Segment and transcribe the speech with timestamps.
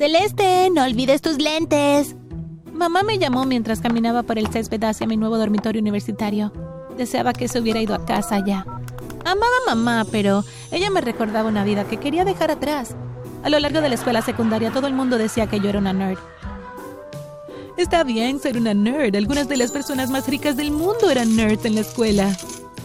[0.00, 2.16] Celeste, no olvides tus lentes.
[2.72, 6.54] Mamá me llamó mientras caminaba por el césped hacia mi nuevo dormitorio universitario.
[6.96, 8.64] Deseaba que se hubiera ido a casa ya.
[9.26, 10.42] Amaba a mamá, pero
[10.72, 12.96] ella me recordaba una vida que quería dejar atrás.
[13.42, 15.92] A lo largo de la escuela secundaria todo el mundo decía que yo era una
[15.92, 16.18] nerd.
[17.76, 19.14] Está bien ser una nerd.
[19.14, 22.34] Algunas de las personas más ricas del mundo eran nerds en la escuela.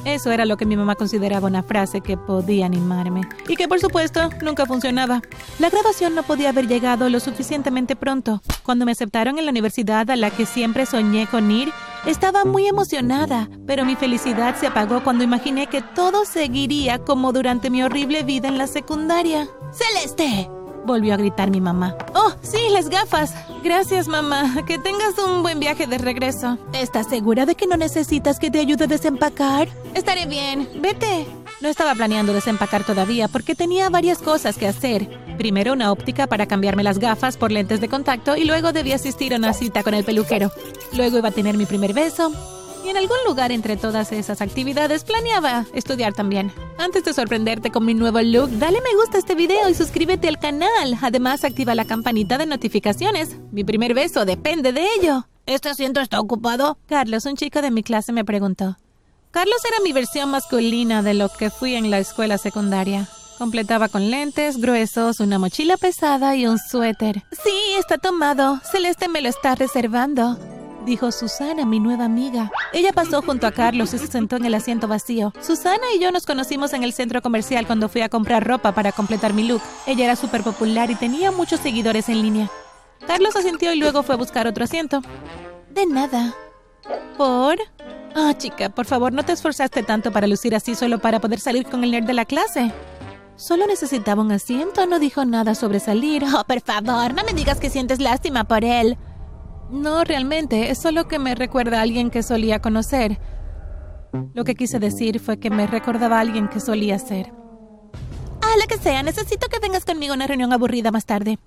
[0.05, 3.21] Eso era lo que mi mamá consideraba una frase que podía animarme.
[3.47, 5.21] Y que por supuesto nunca funcionaba.
[5.57, 8.41] La graduación no podía haber llegado lo suficientemente pronto.
[8.63, 11.71] Cuando me aceptaron en la universidad a la que siempre soñé con ir,
[12.05, 17.71] estaba muy emocionada, pero mi felicidad se apagó cuando imaginé que todo seguiría como durante
[17.71, 19.47] mi horrible vida en la secundaria.
[19.71, 20.49] ¡Celeste!
[20.85, 21.95] Volvió a gritar mi mamá.
[22.13, 23.33] Oh, sí, las gafas.
[23.63, 24.63] Gracias, mamá.
[24.67, 26.59] Que tengas un buen viaje de regreso.
[26.73, 29.67] ¿Estás segura de que no necesitas que te ayude a desempacar?
[29.95, 30.69] Estaré bien.
[30.79, 31.25] Vete.
[31.61, 35.09] No estaba planeando desempacar todavía porque tenía varias cosas que hacer.
[35.37, 39.33] Primero una óptica para cambiarme las gafas por lentes de contacto y luego debía asistir
[39.33, 40.51] a una cita con el peluquero.
[40.93, 42.31] Luego iba a tener mi primer beso,
[42.85, 46.51] y en algún lugar entre todas esas actividades planeaba estudiar también.
[46.77, 50.27] Antes de sorprenderte con mi nuevo look, dale me gusta a este video y suscríbete
[50.27, 50.97] al canal.
[51.01, 53.37] Además, activa la campanita de notificaciones.
[53.51, 55.27] Mi primer beso depende de ello.
[55.47, 56.77] ¿Este asiento está ocupado?
[56.87, 58.77] Carlos, un chico de mi clase, me preguntó.
[59.31, 63.09] Carlos era mi versión masculina de lo que fui en la escuela secundaria.
[63.37, 67.23] Completaba con lentes gruesos, una mochila pesada y un suéter.
[67.43, 68.61] Sí, está tomado.
[68.71, 70.37] Celeste me lo está reservando
[70.85, 72.51] dijo Susana, mi nueva amiga.
[72.71, 75.33] Ella pasó junto a Carlos y se sentó en el asiento vacío.
[75.41, 78.91] Susana y yo nos conocimos en el centro comercial cuando fui a comprar ropa para
[78.91, 79.61] completar mi look.
[79.85, 82.49] Ella era súper popular y tenía muchos seguidores en línea.
[83.05, 85.01] Carlos asintió y luego fue a buscar otro asiento.
[85.69, 86.33] De nada.
[87.17, 87.57] ¿Por?
[88.15, 91.65] Ah, chica, por favor, no te esforzaste tanto para lucir así solo para poder salir
[91.65, 92.71] con el nerd de la clase.
[93.35, 96.23] Solo necesitaba un asiento, no dijo nada sobre salir.
[96.23, 98.97] Oh, por favor, no me digas que sientes lástima por él.
[99.69, 103.19] No, realmente, es solo que me recuerda a alguien que solía conocer.
[104.33, 107.33] Lo que quise decir fue que me recordaba a alguien que solía ser.
[108.41, 111.39] Ah, lo que sea, necesito que vengas conmigo a una reunión aburrida más tarde.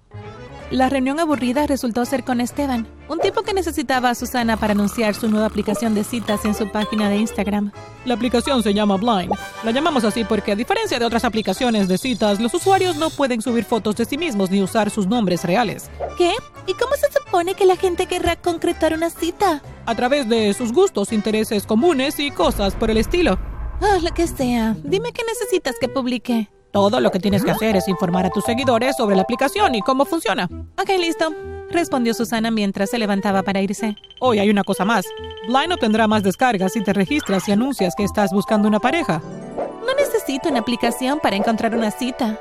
[0.70, 5.14] La reunión aburrida resultó ser con Esteban, un tipo que necesitaba a Susana para anunciar
[5.14, 7.72] su nueva aplicación de citas en su página de Instagram.
[8.04, 9.32] La aplicación se llama Blind.
[9.64, 13.40] La llamamos así porque, a diferencia de otras aplicaciones de citas, los usuarios no pueden
[13.40, 15.90] subir fotos de sí mismos ni usar sus nombres reales.
[16.18, 16.32] ¿Qué?
[16.66, 19.62] ¿Y cómo se supone que la gente querrá concretar una cita?
[19.86, 23.38] A través de sus gustos, intereses comunes y cosas por el estilo.
[23.80, 24.76] Ah, lo que sea.
[24.84, 26.50] Dime qué necesitas que publique.
[26.72, 29.80] Todo lo que tienes que hacer es informar a tus seguidores sobre la aplicación y
[29.80, 30.48] cómo funciona.
[30.78, 31.34] Ok, listo,
[31.70, 33.96] respondió Susana mientras se levantaba para irse.
[34.20, 35.06] Hoy hay una cosa más.
[35.46, 39.22] Blind obtendrá más descargas si te registras y anuncias que estás buscando una pareja.
[39.56, 42.38] No necesito una aplicación para encontrar una cita.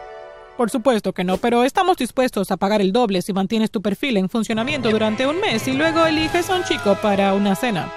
[0.57, 4.17] Por supuesto que no, pero estamos dispuestos a pagar el doble si mantienes tu perfil
[4.17, 7.91] en funcionamiento durante un mes y luego eliges a un chico para una cena.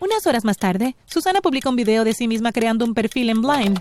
[0.00, 3.40] Unas horas más tarde, Susana publicó un video de sí misma creando un perfil en
[3.40, 3.80] Blind.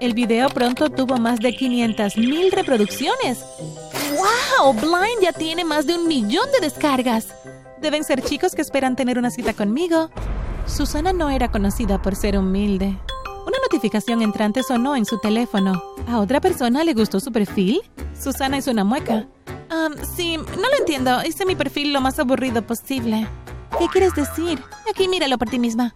[0.00, 3.44] El video pronto tuvo más de 500.000 reproducciones.
[4.58, 4.72] ¡Wow!
[4.74, 7.28] Blind ya tiene más de un millón de descargas.
[7.80, 10.10] Deben ser chicos que esperan tener una cita conmigo.
[10.66, 12.86] Susana no era conocida por ser humilde.
[13.46, 15.82] Una notificación entrante sonó en su teléfono.
[16.08, 17.80] ¿A otra persona le gustó su perfil?
[18.18, 19.26] Susana hizo una mueca.
[19.70, 21.22] Um, sí, no lo entiendo.
[21.24, 23.28] Hice mi perfil lo más aburrido posible.
[23.78, 24.60] ¿Qué quieres decir?
[24.90, 25.94] Aquí míralo por ti misma.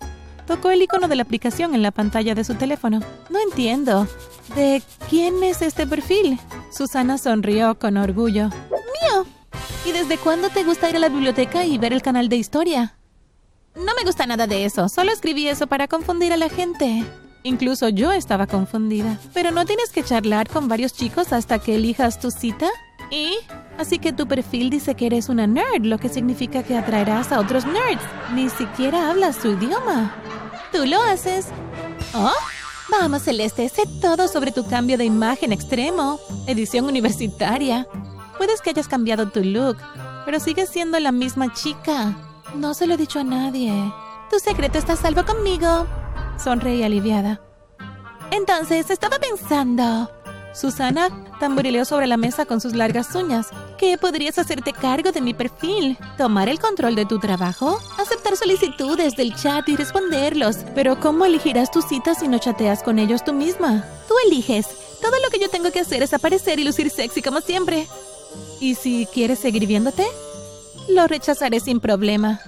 [0.48, 3.00] Tocó el icono de la aplicación en la pantalla de su teléfono.
[3.28, 4.09] No entiendo.
[4.56, 6.41] ¿De quién es este perfil?
[6.72, 8.48] Susana sonrió con orgullo.
[8.48, 9.26] ¡Mío!
[9.84, 12.94] ¿Y desde cuándo te gusta ir a la biblioteca y ver el canal de historia?
[13.76, 14.88] No me gusta nada de eso.
[14.88, 17.04] Solo escribí eso para confundir a la gente.
[17.42, 19.19] Incluso yo estaba confundida.
[19.34, 22.69] Pero no tienes que charlar con varios chicos hasta que elijas tu cita.
[23.10, 23.34] ¿Y?
[23.76, 27.38] Así que tu perfil dice que eres una nerd, lo que significa que atraerás a
[27.38, 28.03] otros nerds.
[28.34, 30.15] Ni siquiera hablas su idioma.
[30.72, 31.46] Tú lo haces.
[32.14, 32.32] ¿Oh?
[32.90, 36.18] Vamos, Celeste, sé todo sobre tu cambio de imagen extremo.
[36.46, 37.86] Edición universitaria.
[38.38, 39.76] Puedes que hayas cambiado tu look,
[40.24, 42.16] pero sigues siendo la misma chica.
[42.54, 43.72] No se lo he dicho a nadie.
[44.30, 45.86] Tu secreto está a salvo conmigo.
[46.42, 47.41] Sonreí aliviada.
[48.30, 50.10] Entonces, estaba pensando.
[50.59, 53.51] Susana tamborileó sobre la mesa con sus largas uñas.
[53.78, 55.97] ¿Qué podrías hacerte cargo de mi perfil?
[56.16, 57.78] ¿Tomar el control de tu trabajo?
[57.97, 60.57] ¿Aceptar solicitudes del chat y responderlos?
[60.75, 63.84] Pero ¿cómo elegirás tus citas si no chateas con ellos tú misma?
[64.09, 64.66] Tú eliges.
[65.01, 67.87] Todo lo que yo tengo que hacer es aparecer y lucir sexy como siempre.
[68.60, 70.05] ¿Y si quieres seguir viéndote?
[70.89, 72.41] Lo rechazaré sin problema.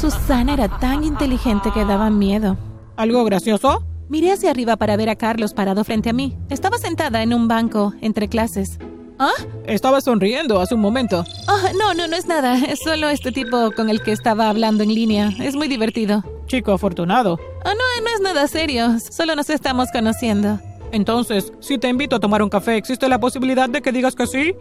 [0.00, 2.56] Susana era tan inteligente que daba miedo.
[2.94, 3.82] ¿Algo gracioso?
[4.08, 6.36] Miré hacia arriba para ver a Carlos parado frente a mí.
[6.48, 8.78] Estaba sentada en un banco, entre clases.
[9.18, 9.32] ¿Ah?
[9.66, 11.24] Estaba sonriendo hace un momento.
[11.48, 12.56] Ah, no, no, no es nada.
[12.68, 15.32] Es solo este tipo con el que estaba hablando en línea.
[15.40, 16.22] Es muy divertido.
[16.46, 17.40] Chico afortunado.
[17.64, 18.98] Ah, no, no es nada serio.
[19.00, 20.60] Solo nos estamos conociendo.
[20.92, 24.26] Entonces, si te invito a tomar un café, ¿existe la posibilidad de que digas que
[24.26, 24.54] sí?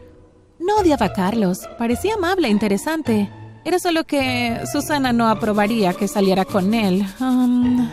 [0.59, 1.67] No odiaba a Carlos.
[1.77, 3.29] Parecía amable e interesante.
[3.63, 7.05] Era solo que Susana no aprobaría que saliera con él.
[7.19, 7.89] Um,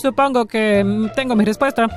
[0.00, 1.88] Supongo que mm, tengo mi respuesta.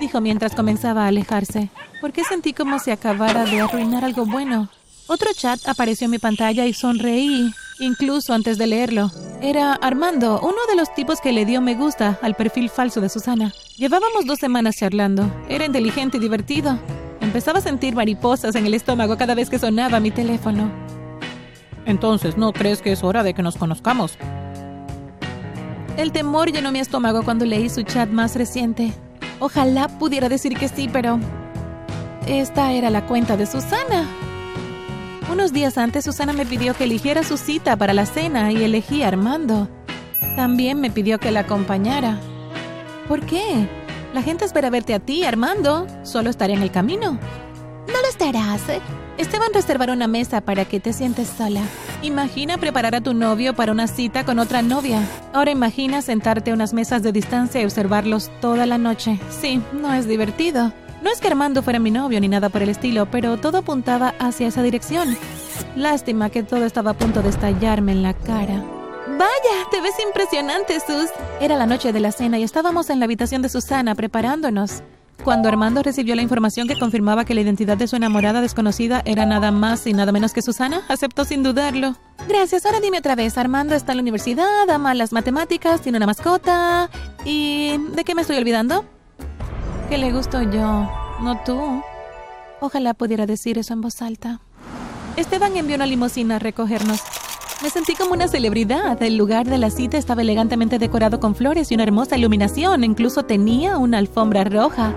[0.00, 1.70] dijo mientras comenzaba a alejarse.
[2.00, 4.68] Porque sentí como si acabara de arruinar algo bueno.
[5.06, 9.12] Otro chat apareció en mi pantalla y sonreí, incluso antes de leerlo.
[9.40, 13.08] Era Armando, uno de los tipos que le dio me gusta al perfil falso de
[13.08, 13.52] Susana.
[13.76, 15.30] Llevábamos dos semanas charlando.
[15.48, 16.76] Era inteligente y divertido.
[17.20, 20.68] Empezaba a sentir mariposas en el estómago cada vez que sonaba mi teléfono.
[21.84, 24.18] Entonces, ¿no crees que es hora de que nos conozcamos?
[25.96, 28.92] El temor llenó mi estómago cuando leí su chat más reciente.
[29.38, 31.18] Ojalá pudiera decir que sí, pero...
[32.26, 34.06] Esta era la cuenta de Susana.
[35.32, 39.02] Unos días antes, Susana me pidió que eligiera su cita para la cena y elegí
[39.02, 39.68] a Armando.
[40.34, 42.18] También me pidió que la acompañara.
[43.08, 43.68] ¿Por qué?
[44.12, 45.86] La gente espera verte a ti, Armando.
[46.02, 47.12] Solo estaré en el camino.
[47.12, 48.62] No lo estarás.
[49.18, 51.62] Esteban reservará una mesa para que te sientes sola.
[52.06, 55.02] Imagina preparar a tu novio para una cita con otra novia.
[55.32, 59.18] Ahora imagina sentarte a unas mesas de distancia y observarlos toda la noche.
[59.28, 60.72] Sí, no es divertido.
[61.02, 64.14] No es que Armando fuera mi novio ni nada por el estilo, pero todo apuntaba
[64.20, 65.16] hacia esa dirección.
[65.74, 68.62] Lástima que todo estaba a punto de estallarme en la cara.
[69.08, 71.10] Vaya, te ves impresionante, Sus.
[71.40, 74.84] Era la noche de la cena y estábamos en la habitación de Susana preparándonos.
[75.24, 79.26] Cuando Armando recibió la información que confirmaba que la identidad de su enamorada desconocida era
[79.26, 81.96] nada más y nada menos que Susana, aceptó sin dudarlo.
[82.28, 83.36] Gracias, ahora dime otra vez.
[83.36, 86.90] Armando está en la universidad, ama las matemáticas, tiene una mascota.
[87.24, 88.84] ¿Y de qué me estoy olvidando?
[89.88, 90.90] Que le gusto yo,
[91.20, 91.82] no tú.
[92.60, 94.40] Ojalá pudiera decir eso en voz alta.
[95.16, 97.00] Esteban envió una limusina a recogernos.
[97.62, 99.02] Me sentí como una celebridad.
[99.02, 102.84] El lugar de la cita estaba elegantemente decorado con flores y una hermosa iluminación.
[102.84, 104.94] Incluso tenía una alfombra roja.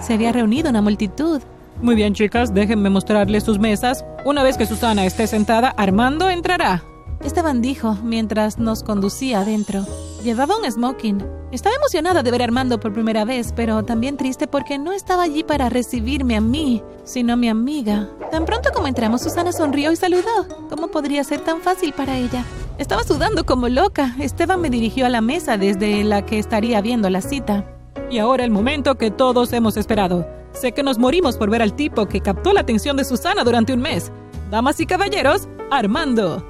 [0.00, 1.42] Se había reunido una multitud.
[1.82, 4.04] Muy bien, chicas, déjenme mostrarles sus mesas.
[4.24, 6.82] Una vez que Susana esté sentada, Armando entrará.
[7.22, 9.84] Esteban dijo mientras nos conducía adentro.
[10.22, 11.22] Llevaba un smoking.
[11.52, 15.22] Estaba emocionada de ver a Armando por primera vez, pero también triste porque no estaba
[15.22, 18.08] allí para recibirme a mí, sino a mi amiga.
[18.30, 20.46] Tan pronto como entramos, Susana sonrió y saludó.
[20.68, 22.44] ¿Cómo podría ser tan fácil para ella?
[22.78, 24.14] Estaba sudando como loca.
[24.18, 27.64] Esteban me dirigió a la mesa desde la que estaría viendo la cita.
[28.10, 30.26] Y ahora el momento que todos hemos esperado.
[30.52, 33.72] Sé que nos morimos por ver al tipo que captó la atención de Susana durante
[33.72, 34.12] un mes.
[34.50, 36.44] Damas y caballeros, Armando.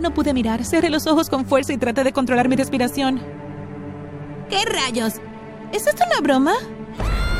[0.00, 3.20] No pude mirar, cerré los ojos con fuerza y traté de controlar mi respiración.
[4.48, 5.14] ¿Qué rayos?
[5.72, 6.54] ¿Es esto una broma?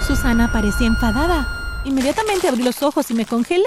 [0.07, 1.49] Susana parecía enfadada.
[1.85, 3.65] Inmediatamente abrí los ojos y me congelé.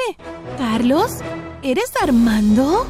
[0.58, 1.18] ¿Carlos?
[1.64, 2.88] ¿Eres Armando?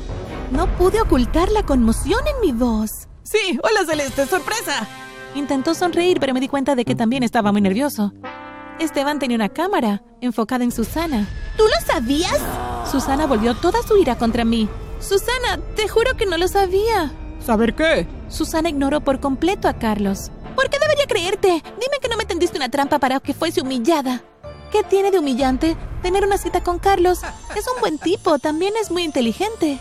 [0.51, 3.07] No pude ocultar la conmoción en mi voz.
[3.23, 4.87] Sí, hola Celeste, sorpresa.
[5.35, 8.13] Intentó sonreír, pero me di cuenta de que también estaba muy nervioso.
[8.79, 11.27] Esteban tenía una cámara enfocada en Susana.
[11.57, 12.39] ¿Tú lo sabías?
[12.91, 14.69] Susana volvió toda su ira contra mí.
[14.99, 17.11] Susana, te juro que no lo sabía.
[17.43, 18.07] ¿Saber qué?
[18.29, 20.31] Susana ignoró por completo a Carlos.
[20.55, 21.49] ¿Por qué debería creerte?
[21.49, 24.23] Dime que no me tendiste una trampa para que fuese humillada.
[24.71, 27.21] ¿Qué tiene de humillante tener una cita con Carlos?
[27.55, 29.79] Es un buen tipo, también es muy inteligente.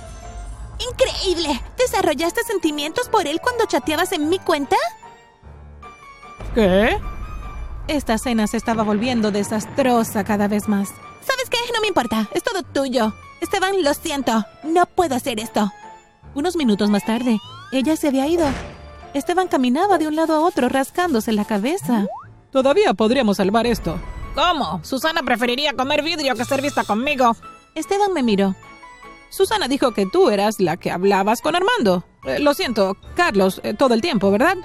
[0.90, 1.60] ¡Increíble!
[1.78, 4.76] ¿Desarrollaste sentimientos por él cuando chateabas en mi cuenta?
[6.56, 6.98] ¿Qué?
[7.86, 10.88] Esta cena se estaba volviendo desastrosa cada vez más.
[11.20, 11.58] ¿Sabes qué?
[11.74, 13.12] No me importa, es todo tuyo.
[13.42, 15.70] Esteban, lo siento, no puedo hacer esto.
[16.34, 17.38] Unos minutos más tarde,
[17.72, 18.46] ella se había ido.
[19.12, 22.06] Esteban caminaba de un lado a otro rascándose la cabeza.
[22.50, 24.00] Todavía podríamos salvar esto.
[24.34, 24.82] ¿Cómo?
[24.82, 27.36] Susana preferiría comer vidrio que ser vista conmigo.
[27.74, 28.54] Esteban me miró.
[29.28, 32.04] Susana dijo que tú eras la que hablabas con Armando.
[32.24, 34.56] Eh, lo siento, Carlos, eh, todo el tiempo, ¿verdad?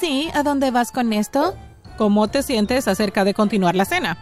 [0.00, 1.54] Sí, ¿a dónde vas con esto?
[1.96, 4.16] ¿Cómo te sientes acerca de continuar la cena?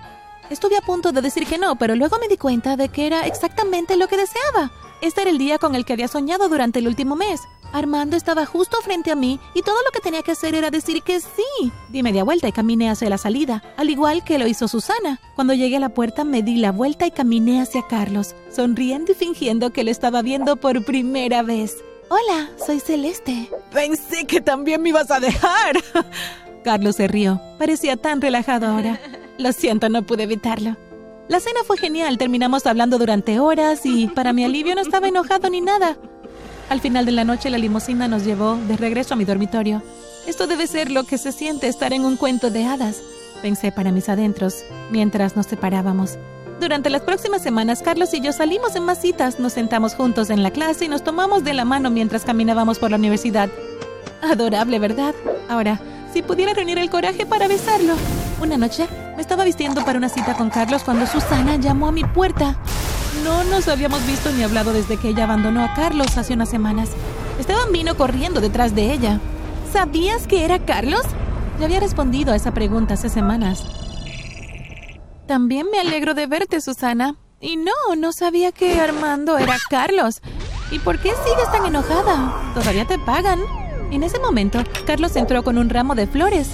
[0.49, 3.27] Estuve a punto de decir que no, pero luego me di cuenta de que era
[3.27, 4.71] exactamente lo que deseaba.
[5.03, 7.43] Este era el día con el que había soñado durante el último mes.
[7.73, 11.03] Armando estaba justo frente a mí y todo lo que tenía que hacer era decir
[11.03, 11.73] que sí.
[11.91, 15.21] Di media vuelta y caminé hacia la salida, al igual que lo hizo Susana.
[15.35, 19.15] Cuando llegué a la puerta me di la vuelta y caminé hacia Carlos, sonriendo y
[19.17, 21.77] fingiendo que lo estaba viendo por primera vez.
[22.09, 23.51] Hola, soy Celeste.
[23.73, 25.77] Pensé que también me ibas a dejar.
[26.65, 27.41] Carlos se rió.
[27.59, 29.01] Parecía tan relajado ahora.
[29.39, 30.77] Lo siento, no pude evitarlo.
[31.29, 35.51] La cena fue genial, terminamos hablando durante horas y, para mi alivio, no estaba enojado
[35.51, 35.97] ni nada.
[36.69, 39.83] Al final de la noche, la limusina nos llevó de regreso a mi dormitorio.
[40.29, 43.03] Esto debe ser lo que se siente estar en un cuento de hadas,
[43.43, 46.19] pensé para mis adentros, mientras nos separábamos.
[46.61, 50.43] Durante las próximas semanas, Carlos y yo salimos en más citas, nos sentamos juntos en
[50.43, 53.51] la clase y nos tomamos de la mano mientras caminábamos por la universidad.
[54.23, 55.15] Adorable, ¿verdad?
[55.51, 55.79] Ahora,
[56.13, 57.95] si pudiera reunir el coraje para besarlo.
[58.41, 62.05] Una noche, me estaba vistiendo para una cita con Carlos cuando Susana llamó a mi
[62.05, 62.57] puerta.
[63.23, 66.89] No nos habíamos visto ni hablado desde que ella abandonó a Carlos hace unas semanas.
[67.39, 69.21] Esteban vino corriendo detrás de ella.
[69.73, 71.03] ¿Sabías que era Carlos?
[71.61, 73.86] Ya había respondido a esa pregunta hace semanas.
[75.27, 77.17] También me alegro de verte, Susana.
[77.41, 80.23] Y no, no sabía que Armando era Carlos.
[80.71, 82.53] ¿Y por qué sigues tan enojada?
[82.55, 83.41] ¿Todavía te pagan?
[83.91, 86.49] En ese momento, Carlos entró con un ramo de flores.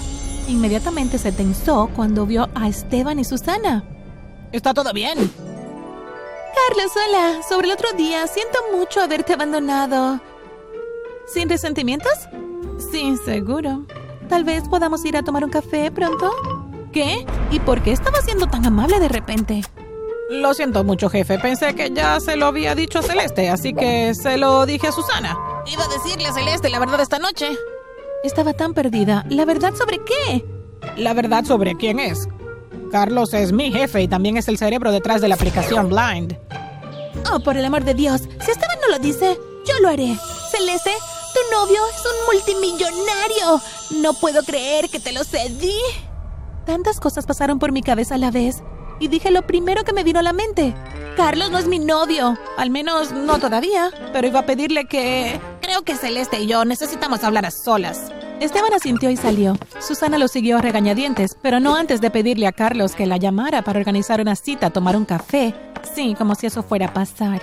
[0.48, 3.84] Inmediatamente se tensó cuando vio a Esteban y Susana.
[4.52, 5.18] ¿Está todo bien?
[6.68, 7.42] Carlos, hola.
[7.48, 10.20] Sobre el otro día, siento mucho haberte abandonado.
[11.26, 12.12] ¿Sin resentimientos?
[12.90, 13.86] Sí, seguro.
[14.28, 16.30] Tal vez podamos ir a tomar un café pronto.
[16.92, 17.26] ¿Qué?
[17.50, 19.62] ¿Y por qué estaba siendo tan amable de repente?
[20.30, 21.38] Lo siento mucho, jefe.
[21.38, 24.92] Pensé que ya se lo había dicho a Celeste, así que se lo dije a
[24.92, 25.38] Susana.
[25.66, 27.48] Iba a decirle a Celeste la verdad esta noche.
[28.24, 29.24] Estaba tan perdida.
[29.30, 30.44] ¿La verdad sobre qué?
[30.96, 32.28] La verdad sobre quién es.
[32.90, 36.36] Carlos es mi jefe y también es el cerebro detrás de la aplicación Blind.
[37.32, 38.22] Oh, por el amor de Dios.
[38.40, 40.14] Si Esteban no lo dice, yo lo haré.
[40.50, 40.92] Celeste,
[41.32, 43.62] tu novio es un multimillonario.
[44.02, 45.78] No puedo creer que te lo cedí.
[46.64, 48.62] Tantas cosas pasaron por mi cabeza a la vez
[49.00, 50.74] y dije lo primero que me vino a la mente.
[51.16, 55.40] Carlos no es mi novio, al menos no todavía, pero iba a pedirle que...
[55.60, 58.12] Creo que Celeste y yo necesitamos hablar a solas.
[58.40, 59.56] Esteban asintió y salió.
[59.80, 63.62] Susana lo siguió a regañadientes, pero no antes de pedirle a Carlos que la llamara
[63.62, 65.54] para organizar una cita tomar un café.
[65.94, 67.42] Sí, como si eso fuera a pasar.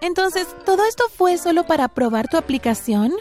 [0.00, 3.12] Entonces, ¿todo esto fue solo para probar tu aplicación?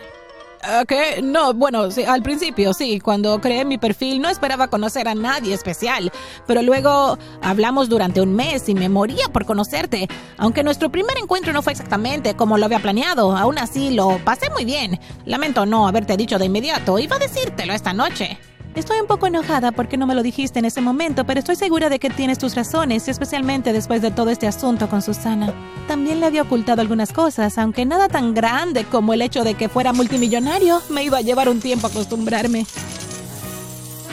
[0.64, 1.22] Ah, ¿Qué?
[1.24, 5.56] No, bueno, sí, al principio sí, cuando creé mi perfil no esperaba conocer a nadie
[5.56, 6.12] especial,
[6.46, 10.08] pero luego hablamos durante un mes y me moría por conocerte.
[10.38, 14.50] Aunque nuestro primer encuentro no fue exactamente como lo había planeado, aún así lo pasé
[14.52, 15.00] muy bien.
[15.26, 18.38] Lamento no haberte dicho de inmediato, iba a decírtelo esta noche.
[18.74, 21.90] Estoy un poco enojada porque no me lo dijiste en ese momento, pero estoy segura
[21.90, 25.54] de que tienes tus razones, especialmente después de todo este asunto con Susana.
[25.90, 29.68] También le había ocultado algunas cosas, aunque nada tan grande como el hecho de que
[29.68, 30.82] fuera multimillonario.
[30.90, 32.66] Me iba a llevar un tiempo acostumbrarme.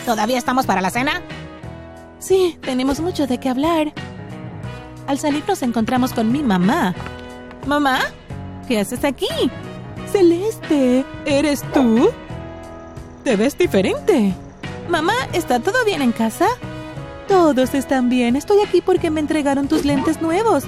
[0.04, 1.22] ¿Todavía estamos para la cena?
[2.18, 3.92] Sí, tenemos mucho de qué hablar.
[5.06, 6.96] Al salir nos encontramos con mi mamá.
[7.64, 8.00] ¿Mamá?
[8.66, 9.28] ¿Qué haces aquí?
[10.10, 12.10] Celeste, ¿eres tú?
[13.22, 14.34] Te ves diferente.
[14.88, 16.49] Mamá, ¿está todo bien en casa?
[17.28, 18.37] Todos están bien.
[18.37, 20.64] Estoy aquí porque me entregaron tus lentes nuevos.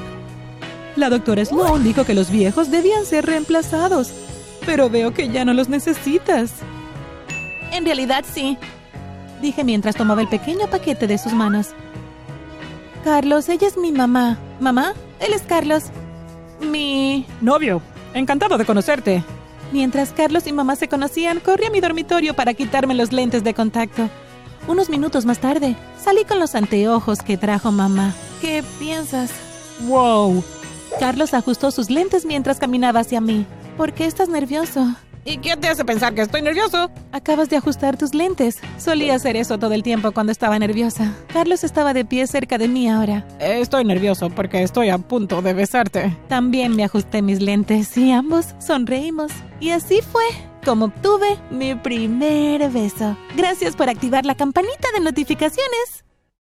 [0.95, 4.13] La doctora Sloan dijo que los viejos debían ser reemplazados,
[4.67, 6.53] pero veo que ya no los necesitas.
[7.73, 8.59] En realidad sí,
[9.41, 11.69] dije mientras tomaba el pequeño paquete de sus manos.
[13.05, 14.39] Carlos, ella es mi mamá.
[14.61, 14.93] ¿Mamá?
[15.21, 15.85] Él es Carlos.
[16.61, 17.25] Mi...
[17.41, 17.81] Novio,
[18.13, 19.25] encantado de conocerte.
[19.73, 23.55] Mientras Carlos y mamá se conocían, corrí a mi dormitorio para quitarme los lentes de
[23.55, 24.09] contacto.
[24.67, 28.15] Unos minutos más tarde, salí con los anteojos que trajo mamá.
[28.41, 29.31] ¿Qué piensas?
[29.87, 30.43] ¡Wow!
[30.99, 33.47] Carlos ajustó sus lentes mientras caminaba hacia mí.
[33.77, 34.95] ¿Por qué estás nervioso?
[35.25, 36.91] ¿Y qué te hace pensar que estoy nervioso?
[37.13, 38.59] Acabas de ajustar tus lentes.
[38.79, 41.15] Solía hacer eso todo el tiempo cuando estaba nerviosa.
[41.33, 43.27] Carlos estaba de pie cerca de mí ahora.
[43.39, 46.17] Estoy nervioso porque estoy a punto de besarte.
[46.29, 49.33] También me ajusté mis lentes y ambos sonreímos.
[49.61, 50.25] Y así fue
[50.65, 53.17] como obtuve mi primer beso.
[53.37, 56.05] Gracias por activar la campanita de notificaciones.